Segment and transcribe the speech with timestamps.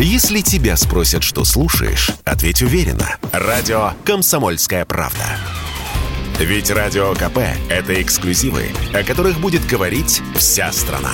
[0.00, 3.16] Если тебя спросят, что слушаешь, ответь уверенно.
[3.32, 5.24] Радио «Комсомольская правда».
[6.38, 7.38] Ведь Радио КП–
[7.68, 11.10] это эксклюзивы, о которых будет говорить вся страна.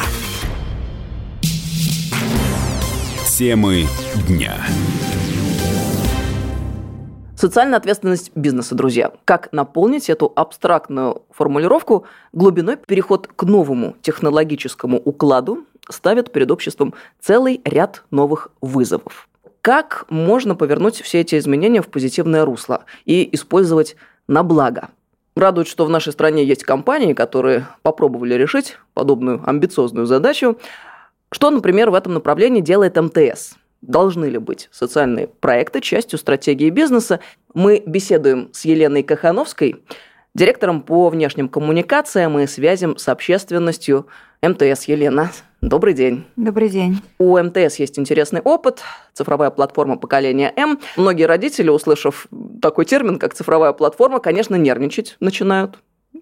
[3.27, 3.87] Темы
[4.29, 4.55] дня.
[7.37, 9.13] Социальная ответственность бизнеса, друзья.
[9.25, 17.61] Как наполнить эту абстрактную формулировку глубиной переход к новому технологическому укладу ставит перед обществом целый
[17.65, 19.29] ряд новых вызовов.
[19.61, 23.97] Как можно повернуть все эти изменения в позитивное русло и использовать
[24.29, 24.91] на благо?
[25.37, 30.59] Радует, что в нашей стране есть компании, которые попробовали решить подобную амбициозную задачу.
[31.33, 33.55] Что, например, в этом направлении делает МТС?
[33.81, 37.21] Должны ли быть социальные проекты частью стратегии бизнеса?
[37.53, 39.83] Мы беседуем с Еленой Кахановской,
[40.35, 44.07] директором по внешним коммуникациям и связям с общественностью
[44.43, 44.85] МТС.
[44.85, 45.33] Елена,
[45.69, 46.25] Добрый день.
[46.37, 47.01] Добрый день.
[47.19, 48.83] У МТС есть интересный опыт,
[49.15, 50.79] цифровая платформа поколения М.
[50.99, 52.27] Многие родители, услышав
[52.61, 55.79] такой термин, как цифровая платформа, конечно, нервничать начинают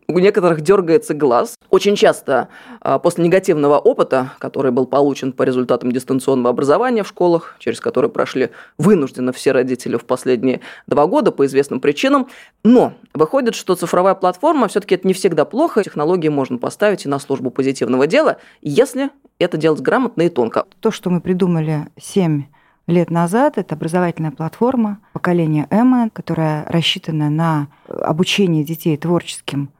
[0.08, 1.56] у некоторых дергается глаз.
[1.70, 2.48] Очень часто
[2.80, 8.10] а, после негативного опыта, который был получен по результатам дистанционного образования в школах, через который
[8.10, 12.28] прошли вынужденно все родители в последние два года по известным причинам,
[12.64, 17.18] но выходит, что цифровая платформа все-таки это не всегда плохо, технологии можно поставить и на
[17.18, 20.64] службу позитивного дела, если это делать грамотно и тонко.
[20.80, 22.44] То, что мы придумали 7
[22.86, 23.58] лет назад.
[23.58, 29.70] Это образовательная платформа поколения М, которая рассчитана на обучение детей творческим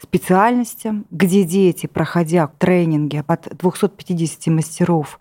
[0.00, 5.20] специальностям, где дети, проходя тренинги от 250 мастеров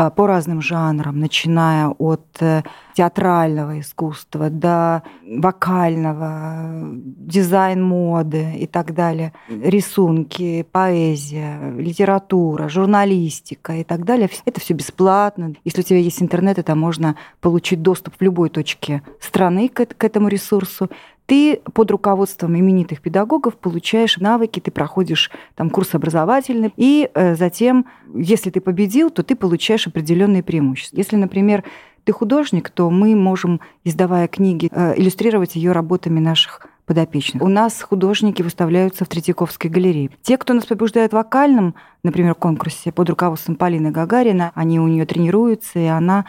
[0.00, 2.62] а, по разным жанрам, начиная от э,
[2.94, 14.06] театрального искусства до вокального, дизайн моды и так далее, рисунки, поэзия, литература, журналистика и так
[14.06, 14.30] далее.
[14.46, 15.54] Это все бесплатно.
[15.64, 20.28] Если у тебя есть интернет, это можно получить доступ в любой точке страны к этому
[20.28, 20.88] ресурсу
[21.30, 27.86] ты под руководством именитых педагогов получаешь навыки, ты проходишь там курс образовательный, и э, затем,
[28.12, 30.96] если ты победил, то ты получаешь определенные преимущества.
[30.96, 31.62] Если, например,
[32.02, 37.44] ты художник, то мы можем, издавая книги, э, иллюстрировать ее работами наших подопечных.
[37.44, 40.10] У нас художники выставляются в Третьяковской галерее.
[40.22, 45.06] Те, кто нас побеждает в вокальном, например, конкурсе под руководством Полины Гагарина, они у нее
[45.06, 46.26] тренируются, и она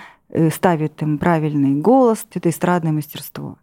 [0.53, 3.57] ставит им правильный голос, это эстрадное мастерство.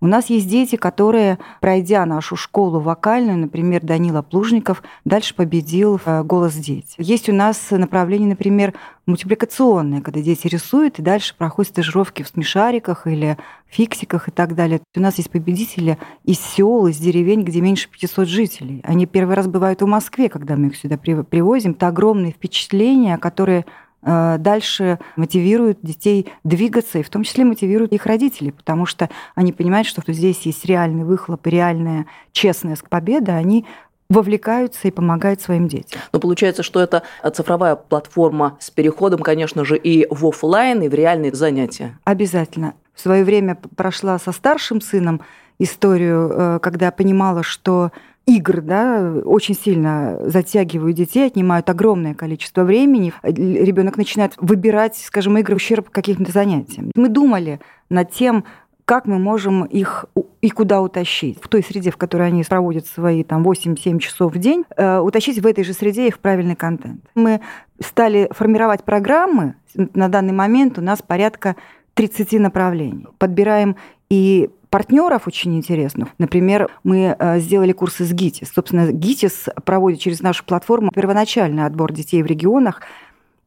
[0.00, 6.22] У нас есть дети, которые, пройдя нашу школу вокальную, например, Данила Плужников, дальше победил э,
[6.22, 6.94] «Голос дети».
[6.98, 8.74] Есть у нас направление, например,
[9.06, 14.80] мультипликационное, когда дети рисуют и дальше проходят стажировки в смешариках или фиксиках и так далее.
[14.94, 18.80] У нас есть победители из сел, из деревень, где меньше 500 жителей.
[18.84, 21.72] Они первый раз бывают в Москве, когда мы их сюда привозим.
[21.72, 23.68] Это огромные впечатления, которые Э,
[24.02, 29.86] дальше мотивируют детей двигаться, и в том числе мотивируют их родителей, потому что они понимают,
[29.86, 33.64] что здесь есть реальный выхлоп, реальная честная победа, они
[34.08, 36.00] вовлекаются и помогают своим детям.
[36.12, 37.02] Но получается, что это
[37.32, 41.98] цифровая платформа с переходом, конечно же, и в офлайн, и в реальные занятия.
[42.04, 42.74] Обязательно.
[42.94, 45.22] В свое время прошла со старшим сыном
[45.58, 47.90] историю, э, когда понимала, что
[48.26, 53.12] игр, да, очень сильно затягивают детей, отнимают огромное количество времени.
[53.22, 56.90] Ребенок начинает выбирать, скажем, игры в ущерб каким-то занятиям.
[56.94, 58.44] Мы думали над тем,
[58.84, 60.06] как мы можем их
[60.40, 61.40] и куда утащить.
[61.40, 65.38] В той среде, в которой они проводят свои там 8-7 часов в день, э, утащить
[65.38, 67.00] в этой же среде их правильный контент.
[67.14, 67.40] Мы
[67.80, 69.54] стали формировать программы.
[69.74, 71.56] На данный момент у нас порядка
[71.94, 73.06] 30 направлений.
[73.18, 73.76] Подбираем
[74.10, 76.08] и партнеров очень интересных.
[76.16, 78.52] Например, мы э, сделали курсы с ГИТИС.
[78.54, 82.80] Собственно, ГИТИС проводит через нашу платформу первоначальный отбор детей в регионах,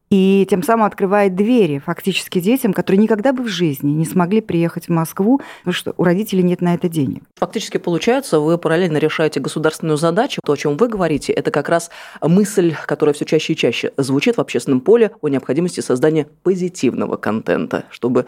[0.08, 4.86] и тем самым открывает двери фактически детям, которые никогда бы в жизни не смогли приехать
[4.86, 7.24] в Москву, потому что у родителей нет на это денег.
[7.34, 10.40] Фактически получается, вы параллельно решаете государственную задачу.
[10.44, 11.90] То, о чем вы говорите, это как раз
[12.22, 17.84] мысль, которая все чаще и чаще звучит в общественном поле о необходимости создания позитивного контента,
[17.90, 18.26] чтобы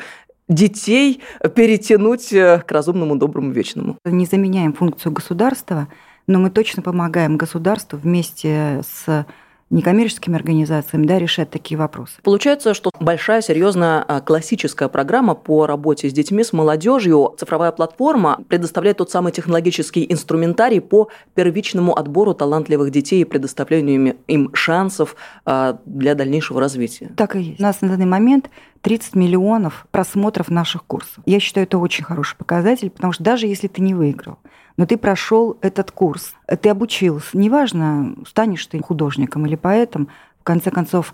[0.48, 1.22] детей
[1.54, 3.96] перетянуть э, к разумному, доброму, вечному.
[4.04, 5.88] Не заменяем функцию государства,
[6.26, 9.26] но мы точно помогаем государству вместе с
[9.70, 12.14] некоммерческими организациями да, решать такие вопросы.
[12.22, 18.40] Получается, что большая, серьезная а, классическая программа по работе с детьми, с молодежью, цифровая платформа
[18.48, 25.78] предоставляет тот самый технологический инструментарий по первичному отбору талантливых детей и предоставлению им шансов а,
[25.84, 27.10] для дальнейшего развития.
[27.16, 27.60] Так и есть.
[27.60, 28.48] У нас на данный момент
[28.82, 31.22] 30 миллионов просмотров наших курсов.
[31.26, 34.38] Я считаю, это очень хороший показатель, потому что даже если ты не выиграл,
[34.76, 40.08] но ты прошел этот курс, ты обучился, неважно, станешь ты художником или поэтом,
[40.40, 41.12] в конце концов,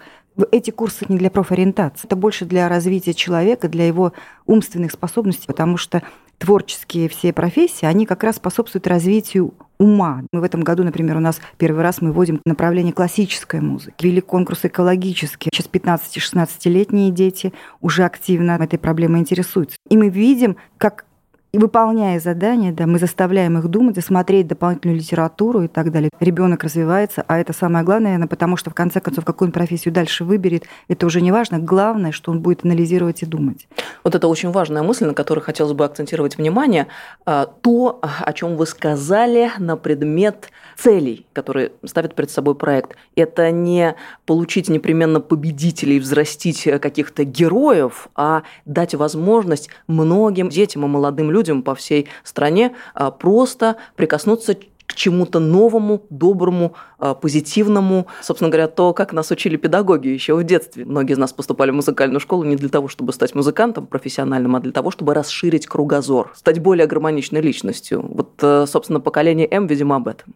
[0.50, 4.12] эти курсы не для профориентации, это больше для развития человека, для его
[4.46, 6.02] умственных способностей, потому что
[6.38, 10.22] творческие все профессии, они как раз способствуют развитию ума.
[10.32, 14.04] Мы в этом году, например, у нас первый раз мы вводим направление классической музыки.
[14.04, 15.50] Вели конкурс экологический.
[15.52, 19.76] Сейчас 15-16-летние дети уже активно этой проблемой интересуются.
[19.88, 21.06] И мы видим, как
[21.54, 26.10] и выполняя задания, да, мы заставляем их думать, смотреть дополнительную литературу и так далее.
[26.18, 29.94] Ребенок развивается, а это самое главное, наверное, потому что в конце концов какую он профессию
[29.94, 31.60] дальше выберет, это уже не важно.
[31.60, 33.68] Главное, что он будет анализировать и думать.
[34.02, 36.88] Вот это очень важная мысль, на которой хотелось бы акцентировать внимание.
[37.24, 42.96] А, то, о чем вы сказали на предмет целей, которые ставит перед собой проект.
[43.14, 43.94] Это не
[44.26, 51.62] получить непременно победителей, взрастить каких-то героев, а дать возможность многим детям и молодым людям людям
[51.62, 54.56] по всей стране а, просто прикоснуться
[54.86, 58.06] к чему-то новому, доброму, а, позитивному.
[58.22, 60.84] Собственно говоря, то, как нас учили педагоги еще в детстве.
[60.84, 64.60] Многие из нас поступали в музыкальную школу не для того, чтобы стать музыкантом профессиональным, а
[64.60, 68.04] для того, чтобы расширить кругозор, стать более гармоничной личностью.
[68.06, 70.34] Вот, э, собственно, поколение М, видимо, об этом.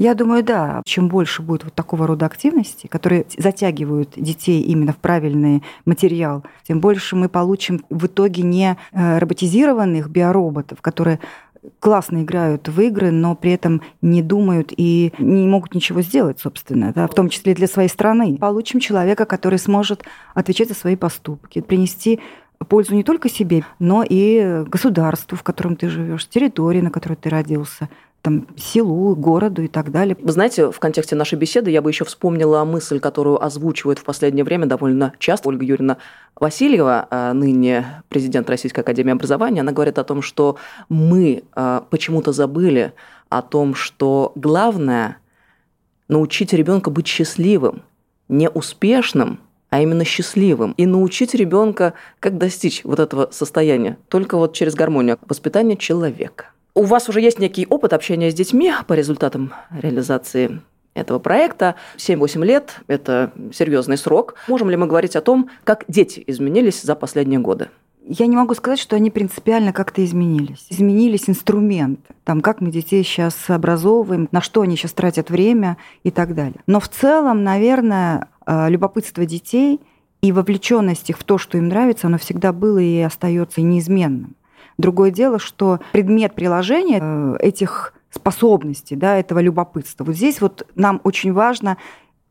[0.00, 0.80] Я думаю, да.
[0.86, 6.80] Чем больше будет вот такого рода активности, которые затягивают детей именно в правильный материал, тем
[6.80, 11.20] больше мы получим в итоге не э, роботизированных биороботов, которые
[11.80, 16.94] классно играют в игры, но при этом не думают и не могут ничего сделать, собственно,
[16.94, 18.38] да, в том числе для своей страны.
[18.38, 20.04] Получим человека, который сможет
[20.34, 22.20] отвечать за свои поступки, принести
[22.64, 27.30] пользу не только себе, но и государству, в котором ты живешь, территории, на которой ты
[27.30, 27.88] родился,
[28.22, 30.16] там, селу, городу и так далее.
[30.20, 34.44] Вы знаете, в контексте нашей беседы я бы еще вспомнила мысль, которую озвучивает в последнее
[34.44, 35.96] время довольно часто Ольга Юрьевна
[36.38, 39.62] Васильева, а, ныне президент Российской Академии Образования.
[39.62, 40.56] Она говорит о том, что
[40.88, 42.92] мы а, почему-то забыли
[43.30, 45.16] о том, что главное
[46.08, 47.82] научить ребенка быть счастливым,
[48.28, 49.40] не успешным,
[49.70, 50.72] а именно счастливым.
[50.76, 56.50] И научить ребенка, как достичь вот этого состояния, только вот через гармонию воспитания человека.
[56.74, 60.60] У вас уже есть некий опыт общения с детьми по результатам реализации
[60.94, 61.76] этого проекта.
[61.96, 64.34] 7-8 лет– это серьезный срок.
[64.48, 67.68] Можем ли мы говорить о том, как дети изменились за последние годы?
[68.06, 70.66] Я не могу сказать, что они принципиально как-то изменились.
[70.70, 76.10] Изменились инструменты, там, как мы детей сейчас образовываем, на что они сейчас тратят время и
[76.10, 76.60] так далее.
[76.66, 78.28] Но в целом, наверное,
[78.68, 79.80] любопытство детей
[80.22, 84.36] и вовлеченность их в то, что им нравится, оно всегда было и остается неизменным.
[84.78, 90.04] Другое дело, что предмет приложения э, этих способностей, да, этого любопытства.
[90.04, 91.76] Вот здесь вот нам очень важно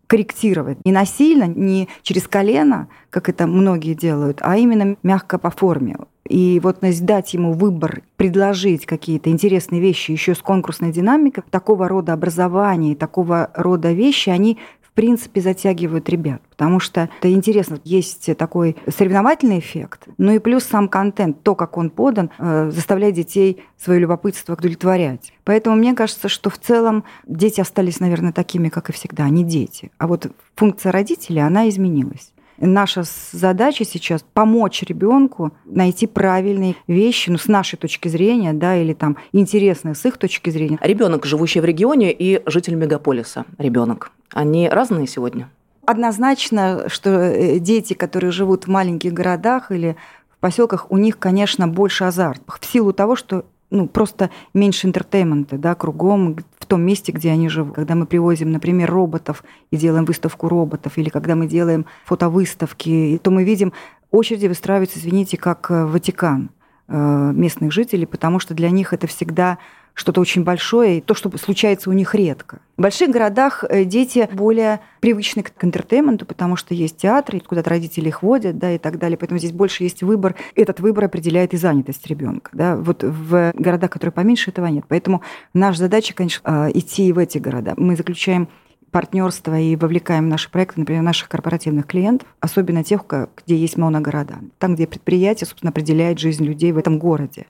[0.08, 0.84] корректировать.
[0.86, 5.98] Не насильно, не через колено, как это многие делают, а именно мягко по форме.
[6.28, 12.14] И вот дать ему выбор, предложить какие-то интересные вещи еще с конкурсной динамикой, такого рода
[12.14, 14.58] образование, такого рода вещи, они
[15.00, 20.90] принципе, затягивают ребят, потому что это интересно, есть такой соревновательный эффект, ну и плюс сам
[20.90, 25.32] контент, то, как он подан, э, заставляет детей свое любопытство удовлетворять.
[25.46, 29.90] Поэтому мне кажется, что в целом дети остались, наверное, такими, как и всегда, они дети.
[30.00, 32.34] А вот функция родителей, она изменилась.
[32.62, 38.94] Наша задача сейчас помочь ребенку найти правильные вещи, ну, с нашей точки зрения, да, или
[38.94, 40.78] там интересные с их точки зрения.
[40.82, 45.50] Ребенок, живущий в регионе, и житель мегаполиса, ребенок, они разные сегодня?
[45.86, 49.96] Однозначно, что э, дети, которые живут в маленьких городах или
[50.30, 52.42] в поселках, у них, конечно, больше азарт.
[52.48, 56.38] В силу того, что ну, просто меньше entertainment а, да, кругом,
[56.70, 57.76] том месте, где они живут.
[57.76, 63.32] Когда мы привозим, например, роботов и делаем выставку роботов, или когда мы делаем фотовыставки, то
[63.32, 63.74] мы видим,
[64.12, 66.52] очереди выстраиваются, извините, как э, Ватикан
[66.88, 69.58] э, местных жителей, потому что для них это всегда
[70.00, 72.60] что-то очень большое, и то, что случается у них редко.
[72.78, 78.08] В больших городах э, дети более привычны к интертейменту, потому что есть театры, куда родители
[78.08, 79.18] их водят, да, и так далее.
[79.18, 80.36] Поэтому здесь больше есть выбор.
[80.56, 82.50] Этот выбор определяет и занятость ребенка.
[82.54, 82.78] Да.
[82.78, 84.86] Вот в городах, которые поменьше, этого нет.
[84.88, 85.22] Поэтому
[85.54, 87.74] наша задача, конечно, э, идти в эти города.
[87.76, 88.48] Мы заключаем
[88.92, 93.02] партнерство и вовлекаем в наши проекты, например, наших корпоративных клиентов, особенно тех,
[93.44, 94.36] где есть моногорода.
[94.60, 97.48] Там, где предприятие, собственно, определяет жизнь людей в этом городе.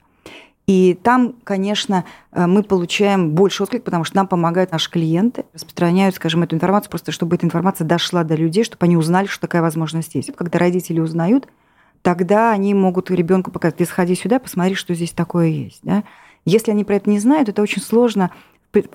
[0.69, 6.13] И там, конечно, э, мы получаем больше отклик, потому что нам помогают наши клиенты, распространяют,
[6.13, 9.63] скажем, эту информацию, просто чтобы эта информация дошла до людей, чтобы они узнали, что такая
[9.63, 10.31] возможность есть.
[10.35, 11.47] Когда родители узнают,
[12.03, 15.79] тогда они могут ребенку показать, ты сходи сюда, посмотри, что здесь такое есть.
[15.81, 16.03] Да?
[16.45, 18.29] Если они про это не знают, это очень сложно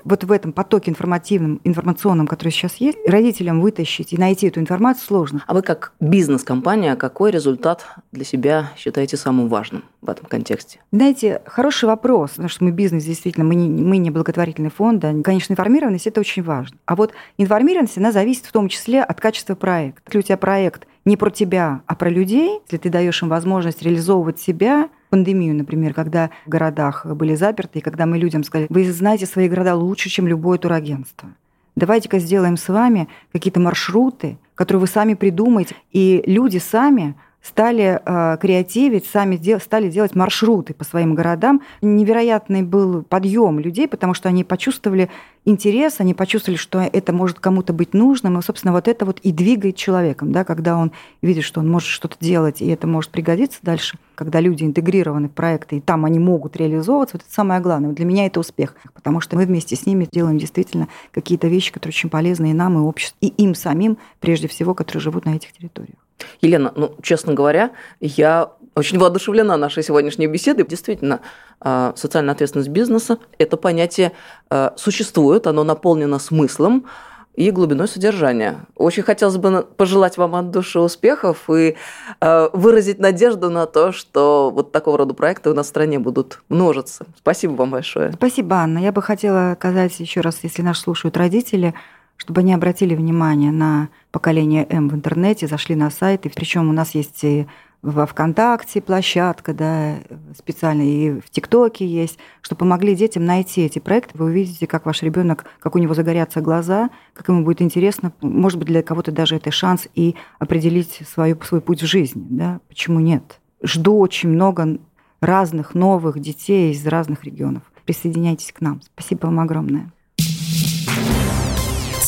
[0.04, 5.06] вот в этом потоке информативном, информационном, который сейчас есть, родителям вытащить и найти эту информацию
[5.06, 5.44] сложно.
[5.46, 10.80] А вы как бизнес-компания, какой результат для себя считаете самым важным в этом контексте?
[10.92, 15.12] Знаете, хороший вопрос, потому что мы бизнес, действительно, мы не, мы не благотворительный фонд, да.
[15.22, 16.76] конечно, информированность– это очень важно.
[16.86, 20.02] А вот информированность, она зависит в том числе от качества проекта.
[20.06, 23.82] Если у тебя проект не про тебя, а про людей, если ты даешь им возможность
[23.82, 28.90] реализовывать себя– пандемию, например, когда в городах были заперты, и когда мы людям сказали, вы
[28.90, 31.28] знаете свои города лучше, чем любое турагентство.
[31.76, 38.38] Давайте-ка сделаем с вами какие-то маршруты, которые вы сами придумаете, и люди сами стали э,
[38.40, 41.60] креативить, сами стали делать маршруты по своим городам.
[41.82, 45.10] Невероятный был подъем людей, потому что они почувствовали
[45.44, 49.30] интерес, они почувствовали, что это может кому-то быть нужным, и, собственно, вот это вот и
[49.30, 53.58] двигает человеком, да, когда он видит, что он может что-то делать, и это может пригодиться
[53.60, 57.92] дальше, когда люди интегрированы в проекты, и там они могут реализовываться, вот это самое главное.
[57.92, 61.90] Для меня это успех, потому что мы вместе с ними делаем действительно какие-то вещи, которые
[61.90, 65.52] очень полезны и нам, и обществу, и им самим, прежде всего, которые живут на этих
[65.52, 66.03] территориях.
[66.40, 70.66] Елена, ну, честно говоря, я очень воодушевлена нашей сегодняшней беседой.
[70.66, 71.20] Действительно,
[71.60, 74.12] а, социальная ответственность бизнеса– это понятие
[74.50, 76.86] а, существует, оно наполнено смыслом
[77.34, 78.60] и глубиной содержания.
[78.76, 81.76] Очень хотелось бы пожелать вам от души успехов и
[82.20, 86.40] а, выразить надежду на то, что вот такого рода проекты у нас в стране будут
[86.48, 87.06] множиться.
[87.16, 88.12] Спасибо вам большое.
[88.12, 88.78] Спасибо, Анна.
[88.78, 91.74] Я бы хотела сказать еще раз, если нас слушают родители–
[92.16, 96.72] чтобы они обратили внимание на поколение М в интернете, зашли на сайт, и причем у
[96.72, 97.46] нас есть и
[97.84, 99.96] во ВКонтакте площадка, да,
[100.36, 104.16] специально и в ТикТоке есть, что помогли детям найти эти проекты.
[104.16, 108.14] Вы увидите, как ваш ребенок, как у него загорятся глаза, как ему будет интересно.
[108.22, 112.24] Может быть, для кого-то даже это шанс и определить свою, свой путь в жизни.
[112.30, 112.60] Да?
[112.68, 113.38] Почему нет?
[113.62, 114.78] Жду очень много
[115.20, 117.64] разных новых детей из разных регионов.
[117.84, 118.80] Присоединяйтесь к нам.
[118.94, 119.92] Спасибо вам огромное.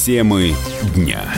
[0.07, 0.55] Темы
[0.95, 1.35] дня.